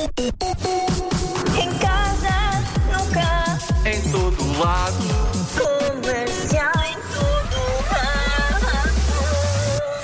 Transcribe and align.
Em 0.00 1.72
casa, 1.78 2.62
no 2.92 3.04
carro, 3.12 3.58
Em 3.84 4.00
todo 4.12 4.58
lado. 4.60 4.96
comercial, 5.58 6.72
em 6.86 6.94
todo 7.12 7.58
lado. 7.90 8.90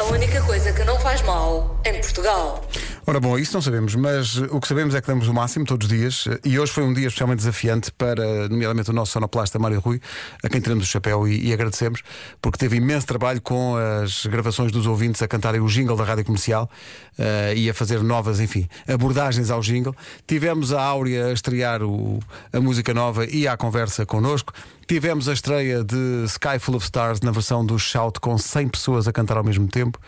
A 0.01 0.04
única 0.12 0.41
coisa 0.43 0.72
que 0.72 0.83
não 0.83 0.99
faz 0.99 1.22
mal 1.22 1.79
em 1.85 2.01
Portugal. 2.01 2.61
Ora 3.06 3.21
bom, 3.21 3.38
isso 3.38 3.53
não 3.53 3.61
sabemos, 3.61 3.95
mas 3.95 4.38
eh, 4.38 4.48
o 4.51 4.59
que 4.59 4.66
sabemos 4.66 4.95
é 4.95 5.01
que 5.01 5.06
damos 5.06 5.29
o 5.29 5.34
máximo 5.34 5.66
todos 5.66 5.87
os 5.87 5.93
dias 5.95 6.25
eh, 6.27 6.39
e 6.43 6.59
hoje 6.59 6.73
foi 6.73 6.84
um 6.84 6.93
dia 6.93 7.07
especialmente 7.07 7.38
desafiante 7.41 7.93
para, 7.93 8.48
nomeadamente, 8.48 8.88
o 8.88 8.95
nosso 8.95 9.12
sonoplasta 9.12 9.59
Mário 9.59 9.79
Rui, 9.79 10.00
a 10.43 10.48
quem 10.48 10.59
tiramos 10.59 10.84
o 10.84 10.87
chapéu 10.87 11.29
e, 11.29 11.48
e 11.48 11.52
agradecemos, 11.52 12.01
porque 12.41 12.56
teve 12.56 12.77
imenso 12.79 13.06
trabalho 13.06 13.43
com 13.43 13.77
as 13.77 14.25
gravações 14.25 14.73
dos 14.73 14.87
ouvintes 14.87 15.20
a 15.20 15.29
cantarem 15.29 15.61
o 15.61 15.66
jingle 15.66 15.96
da 15.98 16.05
rádio 16.05 16.25
comercial 16.25 16.70
eh, 17.19 17.52
e 17.55 17.69
a 17.69 17.75
fazer 17.75 18.02
novas, 18.02 18.41
enfim, 18.41 18.66
abordagens 18.88 19.50
ao 19.50 19.61
jingle. 19.61 19.95
Tivemos 20.27 20.73
a 20.73 20.80
Áurea 20.82 21.27
a 21.27 21.32
estrear 21.32 21.82
o- 21.82 22.21
a 22.55 22.60
música 22.60 22.95
nova 22.95 23.27
e 23.27 23.46
à 23.46 23.55
conversa 23.55 24.07
connosco. 24.07 24.55
Tivemos 24.87 25.29
a 25.29 25.33
estreia 25.33 25.83
de 25.83 26.24
Sky 26.27 26.59
Full 26.59 26.77
of 26.77 26.84
Stars 26.84 27.20
na 27.20 27.30
versão 27.30 27.65
do 27.65 27.79
Shout 27.79 28.20
com 28.20 28.37
100 28.37 28.69
pessoas 28.69 29.09
a 29.09 29.12
cantar 29.12 29.37
ao 29.37 29.45
mesmo 29.45 29.66
tempo. 29.66 29.98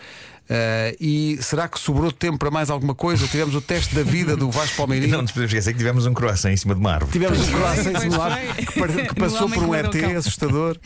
Uh, 0.49 0.95
e 1.01 1.39
será 1.41 1.67
que 1.67 1.79
sobrou 1.79 2.13
tempo 2.13 2.39
para 2.39 2.51
mais 2.51 2.71
alguma 2.71 2.95
coisa? 2.95 3.27
Tivemos 3.27 3.55
o 3.55 3.61
teste 3.61 3.95
da 3.95 4.03
vida 4.03 4.37
do 4.37 4.51
Vasco 4.51 4.77
Palmeirinho. 4.77 5.13
Não 5.17 5.23
nos 5.23 5.33
podemos 5.33 5.53
esquecer 5.53 5.73
que 5.73 5.79
tivemos 5.79 6.07
um 6.07 6.15
croissant 6.15 6.53
em 6.53 6.57
cima 6.57 6.75
de 6.75 6.81
uma 6.81 6.93
árvore. 6.93 7.13
Tivemos 7.13 7.41
um 7.41 7.53
croissant 7.53 7.91
em 7.91 8.01
cima 8.01 8.17
pois 8.17 8.21
ar 8.21 8.39
foi. 8.67 8.89
que, 8.89 9.09
que 9.09 9.15
passou 9.15 9.49
por 9.49 9.63
um 9.63 9.75
ET 9.75 9.95
assustador. 10.17 10.77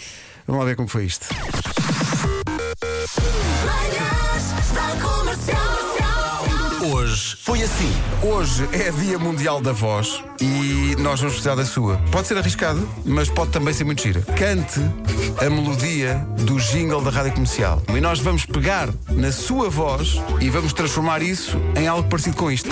Vamos 0.47 0.61
lá 0.61 0.67
ver 0.67 0.77
como 0.77 0.89
foi 0.89 1.05
isto. 1.05 1.27
Hoje 7.11 7.37
foi 7.41 7.61
assim. 7.61 7.93
Hoje 8.23 8.69
é 8.73 8.89
Dia 8.93 9.19
Mundial 9.19 9.61
da 9.61 9.73
Voz 9.73 10.23
e 10.41 10.95
nós 11.01 11.19
vamos 11.19 11.35
precisar 11.35 11.57
da 11.57 11.65
sua. 11.65 11.97
Pode 12.13 12.29
ser 12.29 12.39
arriscado, 12.39 12.89
mas 13.05 13.29
pode 13.29 13.51
também 13.51 13.75
ser 13.75 13.83
muito 13.83 14.01
gira. 14.01 14.21
Cante 14.37 14.79
a 15.45 15.51
melodia 15.51 16.25
do 16.39 16.57
jingle 16.61 17.03
da 17.03 17.11
rádio 17.11 17.33
comercial. 17.33 17.83
E 17.89 18.01
nós 18.01 18.21
vamos 18.21 18.47
pegar 18.47 18.91
na 19.09 19.33
sua 19.33 19.69
voz 19.69 20.23
e 20.41 20.49
vamos 20.51 20.73
transformar 20.73 21.21
isso 21.21 21.61
em 21.77 21.89
algo 21.89 22.09
parecido 22.09 22.37
com 22.37 22.49
isto. 22.49 22.71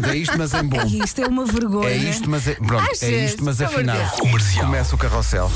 Pronto, 0.00 0.08
é 0.10 0.16
isto, 0.16 0.38
mas 0.38 0.52
em 0.54 0.64
bom. 0.64 0.84
Isto 1.04 1.20
é 1.22 1.26
uma 1.26 1.44
vergonha. 1.46 1.88
É 1.88 1.96
isto, 1.96 2.28
mas 2.28 2.46
é, 2.46 2.54
pronto, 2.54 2.82
é 2.82 2.92
Achas? 2.92 3.02
isto, 3.02 3.44
mas. 3.44 3.56
Deus. 3.58 4.10
Comercial. 4.12 4.66
Começa 4.66 4.94
o 4.94 4.98
carrossel. 4.98 5.50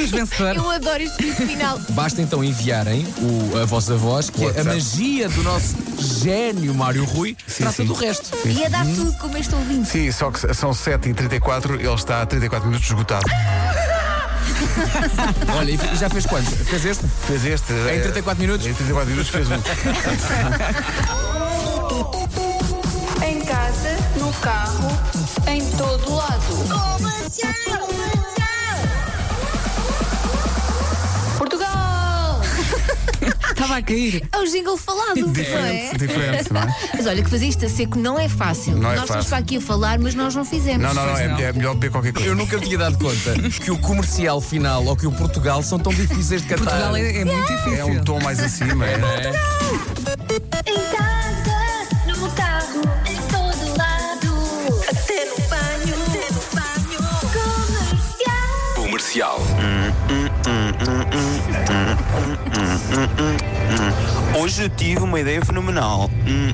Temos 0.00 0.10
vencedor. 0.30 0.56
Eu 0.56 0.70
adoro 0.70 1.02
este 1.02 1.16
grito 1.22 1.46
final. 1.46 1.78
Basta 1.90 2.22
então 2.22 2.42
enviarem 2.42 3.06
o- 3.18 3.58
a 3.58 3.66
vossa 3.66 3.94
voz, 3.96 4.30
que 4.30 4.44
é 4.46 4.60
a 4.60 4.64
magia 4.64 5.28
do 5.28 5.42
nosso 5.42 5.74
gênio 6.22 6.74
Mário 6.74 7.04
Rui, 7.04 7.36
trata 7.58 7.72
sim. 7.76 7.84
do 7.84 7.92
resto. 7.92 8.30
Ia 8.46 8.70
dar 8.70 8.84
tudo 8.86 9.12
como 9.18 9.36
este 9.36 9.54
ouvinte. 9.54 9.88
Sim, 9.90 10.10
só 10.10 10.30
que 10.30 10.54
são 10.54 10.70
7h34, 10.72 11.74
ele 11.78 11.92
está 11.94 12.22
a 12.22 12.26
34 12.26 12.66
minutos 12.68 12.88
esgotado. 12.88 13.26
Olha, 15.56 15.70
e 15.72 15.78
já 15.96 16.08
fez 16.08 16.24
quantos? 16.26 16.54
Fez 16.68 16.84
este? 16.84 17.04
Fez 17.26 17.44
este. 17.44 17.72
Em 17.72 18.00
34 18.00 18.40
minutos? 18.42 18.66
Em 18.66 18.72
34 18.74 19.10
minutos 19.10 19.30
fez 19.30 19.46
um. 19.50 19.60
Em 23.22 23.40
casa, 23.44 23.96
no 24.16 24.32
carro, 24.34 24.88
Cair. 33.82 34.22
É 34.32 34.38
o 34.38 34.44
jingle 34.44 34.76
falado, 34.76 35.16
não 35.20 35.30
é? 35.30 35.32
Diferente, 35.32 35.98
diferente, 35.98 36.52
não 36.52 36.62
é? 36.62 36.74
Mas 36.94 37.06
olha, 37.06 37.22
que 37.22 37.30
fazer 37.30 37.46
isto 37.46 37.64
a 37.64 37.68
seco 37.68 37.98
não 37.98 38.18
é 38.18 38.28
fácil. 38.28 38.76
Não 38.76 38.90
é 38.92 38.96
nós 38.96 39.04
estamos 39.04 39.26
fácil. 39.26 39.28
para 39.30 39.38
aqui 39.38 39.56
a 39.56 39.60
falar, 39.60 39.98
mas 39.98 40.14
nós 40.14 40.34
não 40.34 40.44
fizemos. 40.44 40.82
Não, 40.82 40.94
não, 40.94 41.06
não, 41.06 41.16
é, 41.16 41.42
é 41.42 41.52
melhor 41.52 41.74
beber 41.74 41.90
qualquer 41.90 42.12
coisa. 42.12 42.28
Eu 42.28 42.34
nunca 42.34 42.56
me 42.58 42.64
tinha 42.64 42.78
dado 42.78 42.98
conta 42.98 43.34
que 43.62 43.70
o 43.70 43.78
comercial 43.78 44.40
final 44.40 44.84
ou 44.84 44.96
que 44.96 45.06
o 45.06 45.12
Portugal 45.12 45.62
são 45.62 45.78
tão 45.78 45.92
difíceis 45.92 46.42
de 46.42 46.48
cantar. 46.48 46.64
Portugal 46.64 46.96
é, 46.96 47.20
é 47.20 47.24
muito 47.24 47.46
difícil. 47.46 47.78
É 47.78 47.84
um 47.84 48.02
tom 48.04 48.20
mais 48.22 48.40
acima. 48.40 48.86
É. 48.86 49.32
Em 50.66 50.74
casa, 50.96 52.18
no 52.18 52.30
carro, 52.32 52.82
em 53.06 53.16
todo 53.28 53.76
lado. 53.76 54.30
Até 54.88 55.24
no 55.24 55.36
banho, 55.48 55.94
até 56.06 56.26
no 56.32 56.42
banho. 56.54 57.00
Comercial. 58.74 59.40
Comercial. 59.40 59.49
Hoje 64.40 64.70
tive 64.70 65.00
uma 65.00 65.20
ideia 65.20 65.44
fenomenal. 65.44 66.10
Hum, 66.26 66.48
hum, 66.48 66.52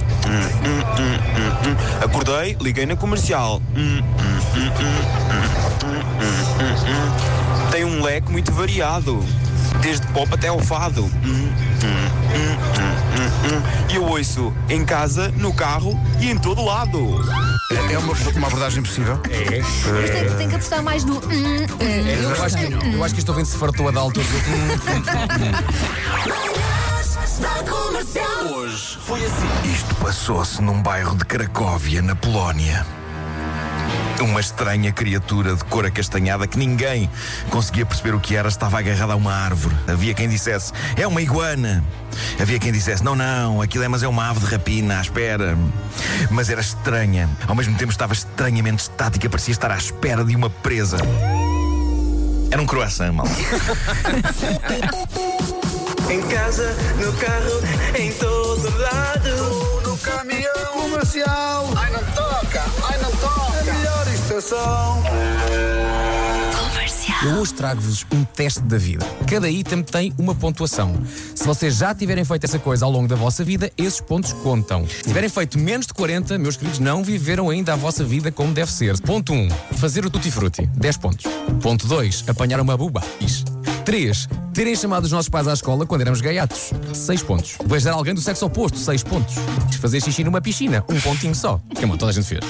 hum, 0.64 0.80
hum, 0.98 1.14
hum, 1.36 1.70
hum. 1.70 2.04
Acordei, 2.04 2.56
liguei 2.60 2.84
na 2.84 2.96
comercial. 2.96 3.62
Hum, 3.76 4.00
hum, 4.00 4.02
hum, 4.56 4.70
hum, 4.80 5.04
hum, 5.30 6.00
hum, 6.18 6.34
hum, 6.58 6.74
hum. 6.82 7.70
Tem 7.70 7.84
um 7.84 8.02
leque 8.02 8.28
muito 8.32 8.50
variado, 8.50 9.24
desde 9.82 10.04
pop 10.08 10.26
até 10.34 10.48
ao 10.48 10.58
fado. 10.58 11.04
Hum, 11.04 11.12
hum, 11.24 11.48
hum, 11.84 12.56
hum, 12.74 12.90
hum, 13.14 13.54
hum. 13.54 13.62
E 13.88 13.94
eu 13.94 14.04
ouço 14.04 14.52
em 14.68 14.84
casa, 14.84 15.28
no 15.36 15.54
carro 15.54 15.96
e 16.20 16.28
em 16.28 16.36
todo 16.36 16.64
lado. 16.64 17.24
É 17.88 17.98
uma, 17.98 18.12
uma 18.12 18.46
abordagem 18.48 18.82
possível. 18.82 19.20
É. 19.30 19.60
Mas 19.60 20.10
tem, 20.10 20.36
tem 20.38 20.48
que 20.48 20.56
apostar 20.56 20.82
mais 20.82 21.04
no. 21.04 21.18
hum, 21.18 21.20
hum. 21.20 22.08
Eu 22.20 22.42
acho, 22.42 22.56
que, 22.56 22.96
eu 22.96 23.04
acho 23.04 23.14
que 23.14 23.20
este 23.20 23.30
ouvinte 23.30 23.48
se 23.48 23.56
fartou 23.56 23.86
a 23.86 23.92
dar 23.92 24.00
altura 24.00 24.26
comercial. 28.06 28.54
Hoje 28.54 28.98
foi 29.00 29.24
assim. 29.24 29.72
Isto 29.72 29.94
passou-se 29.96 30.62
num 30.62 30.82
bairro 30.82 31.16
de 31.16 31.24
Cracóvia, 31.24 32.02
na 32.02 32.14
Polónia. 32.14 32.86
Uma 34.20 34.40
estranha 34.40 34.92
criatura 34.92 35.54
de 35.54 35.64
cor 35.64 35.84
acastanhada 35.84 36.46
que 36.46 36.58
ninguém 36.58 37.10
conseguia 37.50 37.84
perceber 37.84 38.14
o 38.14 38.20
que 38.20 38.34
era 38.34 38.48
estava 38.48 38.78
agarrada 38.78 39.12
a 39.12 39.16
uma 39.16 39.32
árvore. 39.32 39.74
Havia 39.86 40.14
quem 40.14 40.28
dissesse, 40.28 40.72
é 40.96 41.06
uma 41.06 41.20
iguana. 41.20 41.84
Havia 42.40 42.58
quem 42.58 42.72
dissesse, 42.72 43.04
não, 43.04 43.14
não, 43.14 43.60
aquilo 43.60 43.84
é, 43.84 43.88
mas 43.88 44.02
é 44.02 44.08
uma 44.08 44.30
ave 44.30 44.40
de 44.40 44.46
rapina, 44.46 44.98
à 44.98 45.02
espera. 45.02 45.56
Mas 46.30 46.48
era 46.48 46.60
estranha. 46.60 47.28
Ao 47.46 47.54
mesmo 47.54 47.76
tempo 47.76 47.92
estava 47.92 48.14
estranhamente 48.14 48.82
estática, 48.82 49.28
parecia 49.28 49.52
estar 49.52 49.70
à 49.70 49.76
espera 49.76 50.24
de 50.24 50.34
uma 50.34 50.48
presa. 50.48 50.96
Era 52.50 52.62
um 52.62 52.66
croissant, 52.66 53.12
mal. 53.12 53.26
Em 56.08 56.22
casa, 56.22 56.74
no 57.04 57.12
carro, 57.14 57.98
em 57.98 58.12
todo 58.12 58.78
lado. 58.78 59.82
No 59.82 59.98
caminhão 59.98 60.52
comercial. 60.72 61.68
Ai, 61.76 61.90
não 61.90 62.04
toca, 62.14 62.64
ai, 62.84 62.98
não 62.98 63.10
toca. 63.10 63.70
A 63.70 63.74
melhor 63.74 64.08
estação. 64.14 65.02
Eu 67.24 67.40
hoje 67.40 67.54
trago-vos 67.54 68.06
um 68.12 68.22
teste 68.22 68.60
da 68.60 68.78
vida. 68.78 69.04
Cada 69.28 69.50
item 69.50 69.82
tem 69.82 70.12
uma 70.16 70.32
pontuação. 70.32 70.94
Se 71.34 71.44
vocês 71.44 71.76
já 71.78 71.92
tiverem 71.92 72.24
feito 72.24 72.44
essa 72.44 72.58
coisa 72.58 72.84
ao 72.84 72.90
longo 72.90 73.08
da 73.08 73.16
vossa 73.16 73.42
vida, 73.42 73.72
esses 73.76 74.00
pontos 74.00 74.32
contam. 74.32 74.86
Se 74.86 75.02
tiverem 75.02 75.28
feito 75.28 75.58
menos 75.58 75.86
de 75.86 75.94
40, 75.94 76.38
meus 76.38 76.56
queridos, 76.56 76.78
não 76.78 77.02
viveram 77.02 77.50
ainda 77.50 77.72
a 77.72 77.76
vossa 77.76 78.04
vida 78.04 78.30
como 78.30 78.52
deve 78.52 78.70
ser. 78.70 79.00
Ponto 79.00 79.32
1. 79.32 79.48
fazer 79.76 80.06
o 80.06 80.10
tutti 80.10 80.30
frutti. 80.30 80.66
10 80.76 80.96
pontos. 80.98 81.24
Ponto 81.60 81.88
2. 81.88 82.24
Apanhar 82.28 82.60
uma 82.60 82.76
buba. 82.76 83.02
Is. 83.20 83.55
3. 83.86 84.28
Terem 84.52 84.74
chamado 84.74 85.04
os 85.04 85.12
nossos 85.12 85.28
pais 85.28 85.46
à 85.46 85.52
escola 85.52 85.86
quando 85.86 86.00
éramos 86.00 86.20
gaiatos. 86.20 86.72
6 86.92 87.22
pontos. 87.22 87.56
Beijar 87.66 87.94
alguém 87.94 88.12
do 88.12 88.20
sexo 88.20 88.44
oposto. 88.44 88.76
6 88.76 89.04
pontos. 89.04 89.36
Fazer 89.80 90.02
xixi 90.02 90.24
numa 90.24 90.40
piscina. 90.40 90.84
Um 90.88 91.00
pontinho 91.00 91.34
só. 91.34 91.60
Que 91.74 91.84
é 91.84 91.88
toda 91.88 92.08
a 92.08 92.12
gente 92.12 92.26
fez. 92.26 92.44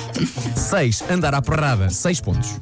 6. 0.57 1.05
Andar 1.11 1.35
à 1.35 1.43
porrada. 1.43 1.91
6 1.91 2.21
pontos. 2.23 2.59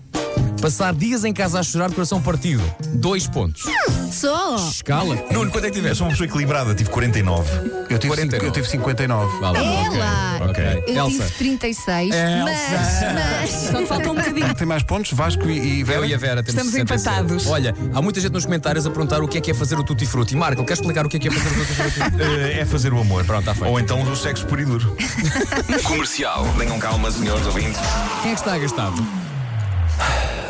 Passar 0.60 0.94
dias 0.94 1.24
em 1.24 1.32
casa 1.32 1.60
a 1.60 1.62
chorar 1.62 1.88
de 1.90 1.94
coração 1.94 2.22
partido. 2.22 2.62
Dois 2.94 3.26
pontos. 3.26 3.64
Só. 4.10 4.56
Escala. 4.56 5.16
Nuno, 5.30 5.50
quanto 5.50 5.66
é 5.66 5.68
que 5.70 5.76
tiveste? 5.76 5.98
Sou 5.98 6.06
uma 6.06 6.12
pessoa 6.12 6.26
equilibrada, 6.26 6.74
tive 6.74 6.88
49. 6.88 7.50
Eu 7.90 7.98
tive, 7.98 8.08
49. 8.08 8.46
eu 8.46 8.50
tive 8.50 8.66
59. 8.68 9.40
Vá 9.40 9.50
lá. 9.50 9.58
Ela. 9.58 10.50
Ok. 10.50 10.84
Eu 10.86 11.04
Elsa. 11.04 11.24
tive 11.24 11.30
36, 11.38 12.14
Elsa. 12.14 12.44
mas, 12.44 13.14
mas. 13.14 13.50
Só 13.50 13.78
te 13.82 13.86
falta 13.86 14.10
um 14.10 14.14
bocadinho. 14.14 14.54
Tem 14.54 14.66
mais 14.66 14.82
pontos? 14.82 15.12
Vasco 15.12 15.46
e, 15.48 15.80
e 15.80 15.84
Vera? 15.84 15.98
Eu 15.98 16.04
e 16.06 16.14
a 16.14 16.18
Vera 16.18 16.42
temos 16.42 16.64
Estamos 16.64 16.72
67. 16.72 17.10
empatados. 17.10 17.46
Olha, 17.46 17.74
há 17.92 18.00
muita 18.00 18.20
gente 18.20 18.32
nos 18.32 18.44
comentários 18.46 18.86
a 18.86 18.90
perguntar 18.90 19.22
o 19.22 19.28
que 19.28 19.36
é 19.36 19.40
que 19.42 19.50
é 19.50 19.54
fazer 19.54 19.78
o 19.78 19.84
tutti 19.84 20.06
frutti. 20.06 20.34
Marco, 20.34 20.62
queres 20.64 20.78
explicar 20.78 21.04
o 21.04 21.08
que 21.10 21.18
é 21.18 21.20
que 21.20 21.28
é 21.28 21.30
fazer 21.30 21.50
o 21.50 21.66
tutti 21.66 21.74
frutti? 21.74 22.00
Eh, 22.24 22.60
é 22.60 22.64
fazer 22.64 22.92
o 22.94 23.00
amor. 23.00 23.24
Pronto, 23.24 23.40
está 23.40 23.54
feito. 23.54 23.68
Ou 23.70 23.78
então 23.78 24.00
o 24.02 24.16
sexo 24.16 24.46
puro 24.46 24.62
e 24.62 24.64
duro. 24.64 24.96
Comercial. 25.84 26.46
Tenham 26.56 26.78
calma, 26.78 27.10
senhores 27.10 27.44
ouvintes. 27.46 27.80
Quem 28.22 28.32
é 28.32 28.34
que 28.34 28.40
está 28.40 28.54
agastado? 28.54 29.23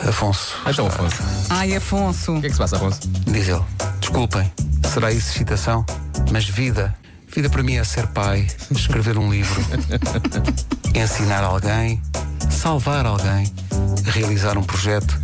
Afonso. 0.08 0.56
Então, 0.66 0.86
Afonso. 0.86 1.16
Ai, 1.50 1.74
Afonso. 1.74 2.32
O 2.36 2.40
que 2.40 2.46
é 2.46 2.48
que 2.48 2.54
se 2.54 2.60
passa, 2.60 2.76
Afonso? 2.76 3.00
Diz 3.26 3.48
ele. 3.48 3.62
Desculpem, 4.00 4.52
será 4.92 5.10
isso 5.10 5.30
excitação? 5.30 5.84
Mas 6.30 6.44
vida. 6.44 6.94
Vida 7.34 7.50
para 7.50 7.62
mim 7.62 7.74
é 7.74 7.84
ser 7.84 8.06
pai, 8.08 8.46
escrever 8.70 9.18
um 9.18 9.28
livro, 9.28 9.60
ensinar 10.94 11.42
alguém, 11.42 12.00
salvar 12.48 13.04
alguém, 13.06 13.52
realizar 14.04 14.56
um 14.56 14.62
projeto. 14.62 15.18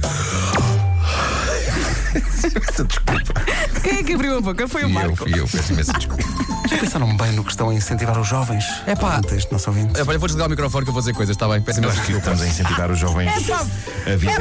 Quem 3.83 3.99
é 3.99 4.03
que 4.03 4.13
abriu 4.15 4.39
a 4.39 4.41
boca? 4.41 4.67
Foi 4.69 4.83
o 4.83 4.89
Fui 4.89 4.91
eu, 4.91 4.95
Marco. 4.95 5.17
fui 5.17 5.39
eu, 5.39 5.47
peço 5.49 5.73
imensa 5.73 5.93
desculpa. 5.93 6.23
Já 6.69 6.79
pensaram 6.79 7.17
bem 7.17 7.33
no 7.33 7.45
que 7.45 7.51
estão 7.51 7.71
a 7.71 7.75
incentivar 7.75 8.19
os 8.19 8.27
jovens? 8.29 8.65
É 8.87 8.95
pá. 8.95 9.21
Este 9.33 9.51
nosso 9.53 9.71
ouvinte. 9.71 9.93
Olha, 10.01 10.19
vou 10.19 10.29
desligar 10.29 10.47
o 10.47 10.51
microfone 10.51 10.85
que 10.85 10.91
eu 10.91 10.93
vou 10.95 11.03
dizer 11.03 11.15
coisas, 11.15 11.35
está 11.37 11.49
bem? 11.49 11.61
Peço 11.63 11.79
imensa 11.81 11.97
desculpa. 11.97 12.19
estamos 12.19 12.43
a 12.43 12.47
incentivar 12.47 12.91
os 12.91 12.99
jovens 12.99 13.31
a 13.51 14.17
viver. 14.17 14.41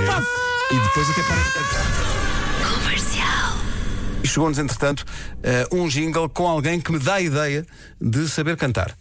E 0.71 0.75
depois 0.75 1.09
até 1.09 1.23
para. 1.23 1.39
E 4.21 4.27
chegou-nos, 4.27 4.59
entretanto, 4.59 5.05
eh, 5.41 5.65
um 5.71 5.87
jingle 5.87 6.27
com 6.29 6.45
alguém 6.47 6.79
que 6.81 6.91
me 6.91 6.99
dá 6.99 7.15
a 7.15 7.21
ideia 7.21 7.65
de 8.01 8.27
saber 8.27 8.57
cantar. 8.57 8.93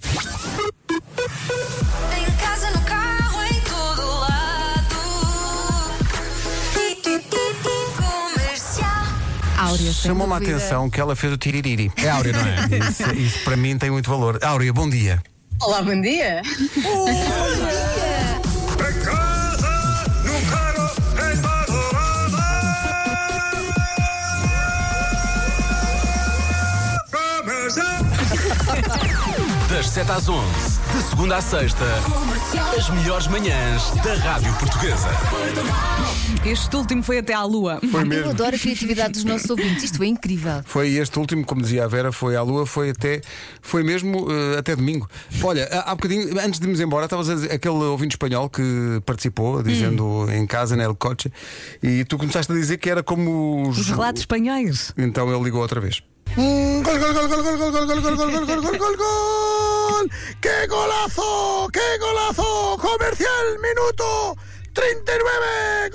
Áurea, 9.69 9.93
Chamou-me 9.93 10.32
a 10.32 10.37
atenção 10.38 10.88
que 10.88 10.99
ela 10.99 11.15
fez 11.15 11.32
o 11.32 11.37
tiririri. 11.37 11.93
É 11.97 12.09
Áurea, 12.09 12.32
não 12.32 12.41
é? 12.41 12.69
Isso, 12.88 13.03
isso 13.15 13.44
para 13.44 13.56
mim 13.56 13.76
tem 13.76 13.91
muito 13.91 14.09
valor. 14.09 14.38
Áurea, 14.43 14.73
bom 14.73 14.88
dia. 14.88 15.23
Olá, 15.61 15.82
bom 15.82 16.00
dia. 16.00 16.41
7 29.99 30.12
às 30.12 30.29
11, 30.29 30.47
de 30.95 31.03
segunda 31.11 31.37
à 31.39 31.41
sexta, 31.43 31.85
as 32.79 32.89
melhores 32.89 33.27
manhãs 33.27 33.91
da 34.05 34.15
Rádio 34.15 34.55
Portuguesa. 34.55 35.09
Este 36.47 36.77
último 36.77 37.03
foi 37.03 37.19
até 37.19 37.35
à 37.35 37.43
lua. 37.43 37.81
Foi 37.91 38.03
Eu 38.03 38.06
mesmo. 38.06 38.31
adoro 38.31 38.55
a 38.55 38.59
criatividade 38.61 39.15
dos 39.15 39.25
nossos 39.25 39.50
ouvintes. 39.50 39.83
Isto 39.83 39.97
foi 39.97 40.06
incrível. 40.06 40.62
Foi 40.65 40.91
este 40.91 41.19
último, 41.19 41.45
como 41.45 41.62
dizia 41.62 41.83
a 41.83 41.89
Vera, 41.89 42.12
foi 42.12 42.37
à 42.37 42.43
lua, 42.43 42.65
foi 42.65 42.91
até, 42.91 43.23
foi 43.61 43.83
mesmo 43.83 44.29
eh, 44.31 44.59
até 44.59 44.77
domingo. 44.77 45.09
Olha, 45.43 45.69
há, 45.73 45.91
há 45.91 45.95
bocadinho, 45.97 46.39
antes 46.39 46.61
de 46.61 46.67
irmos 46.67 46.79
embora, 46.79 47.06
estavas 47.06 47.29
a 47.29 47.35
dizer 47.35 47.50
aquele 47.50 47.75
ouvinte 47.75 48.12
espanhol 48.12 48.49
que 48.49 49.03
participou, 49.05 49.65
dizendo 49.65 50.29
em 50.31 50.47
casa, 50.47 50.77
nel 50.77 50.95
coche, 50.95 51.29
e 51.83 52.05
tu 52.05 52.17
começaste 52.17 52.53
a 52.53 52.55
dizer 52.55 52.77
que 52.79 52.89
era 52.89 53.03
como 53.03 53.69
Os 53.69 53.89
relatos 53.89 54.23
espanhóis. 54.23 54.93
Então 54.97 55.29
ele 55.35 55.43
ligou 55.43 55.61
outra 55.61 55.81
vez. 55.81 56.00
Gol, 56.37 56.83
gol, 56.83 56.99
gol, 56.99 57.29
gol, 57.29 57.43
gol, 57.43 57.57
gol, 57.57 57.71
gol, 57.71 57.87
gol, 57.87 58.01
gol, 58.03 58.17
gol, 58.17 58.31
gol, 58.31 58.47
gol, 58.47 58.63
gol, 58.63 58.79
gol, 58.79 58.97
gol. 58.97 60.11
¡Qué 60.41 60.67
golazo! 60.69 61.69
¡Qué 61.73 61.99
golazo! 61.99 62.77
Comercial, 62.81 63.59
minuto 63.61 64.37
39. 64.73 65.88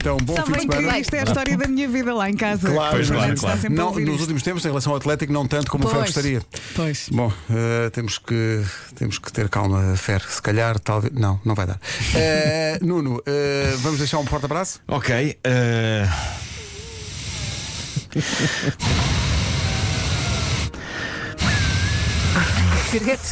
Então, 0.00 0.16
bom 0.18 0.36
fim 0.36 0.52
de 0.52 0.66
que 0.68 0.76
semana. 0.76 0.98
isto 1.00 1.14
é 1.14 1.20
a 1.20 1.24
história 1.24 1.56
da 1.56 1.66
minha 1.66 1.88
vida 1.88 2.14
lá 2.14 2.30
em 2.30 2.36
casa. 2.36 2.70
Claro, 2.70 2.90
Pois, 2.96 3.10
claro, 3.10 3.32
está 3.34 3.46
claro. 3.48 3.60
sempre 3.60 3.74
a 3.78 3.82
Não, 3.82 3.88
ouvir 3.88 4.04
nos 4.04 4.10
isto. 4.12 4.20
últimos 4.22 4.42
tempos, 4.44 4.64
em 4.64 4.68
relação 4.68 4.92
ao 4.92 4.96
Atlético, 4.98 5.32
não 5.32 5.44
tanto 5.46 5.68
como 5.72 5.84
o 5.84 5.88
Fer 5.88 5.96
Pois. 5.98 6.06
gostaria. 6.12 6.42
Pois. 6.76 7.08
Bom, 7.10 7.32
eh, 7.50 7.90
temos, 7.90 8.16
que, 8.18 8.62
temos 8.94 9.18
que 9.18 9.32
ter 9.32 9.48
calma, 9.48 9.96
Fer. 9.96 10.22
Se 10.22 10.40
calhar, 10.40 10.78
talvez. 10.78 11.12
Não, 11.12 11.40
não 11.44 11.54
vai 11.56 11.66
dar. 11.66 11.80
Eh, 12.14 12.78
Nuno, 12.82 13.20
eh, 13.26 13.74
vamos 13.78 13.98
deixar 13.98 14.18
um 14.18 14.24
forte 14.26 14.44
abraço? 14.44 14.80
Ok. 14.86 15.36
eh, 15.42 16.08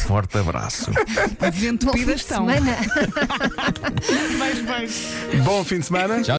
forte 0.05 0.37
abraço. 0.37 0.91
Bom 0.91 1.51
fim 1.51 2.05
de 2.05 2.11
estão. 2.13 2.45
semana. 2.47 2.77
Vais, 4.37 4.61
vais. 4.65 5.07
Bom 5.43 5.63
fim 5.63 5.79
de 5.79 5.85
semana. 5.85 6.21
Tchau, 6.21 6.35